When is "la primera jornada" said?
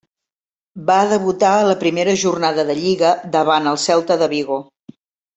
1.67-2.65